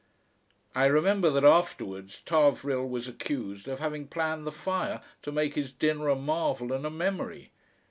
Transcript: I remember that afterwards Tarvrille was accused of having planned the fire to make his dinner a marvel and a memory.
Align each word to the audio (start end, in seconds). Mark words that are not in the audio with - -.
I 0.73 0.87
remember 0.87 1.29
that 1.29 1.43
afterwards 1.43 2.21
Tarvrille 2.25 2.89
was 2.89 3.07
accused 3.07 3.67
of 3.67 3.77
having 3.77 4.07
planned 4.07 4.47
the 4.47 4.51
fire 4.51 4.99
to 5.21 5.31
make 5.31 5.53
his 5.53 5.71
dinner 5.71 6.09
a 6.09 6.15
marvel 6.15 6.73
and 6.73 6.87
a 6.87 6.89
memory. 6.89 7.51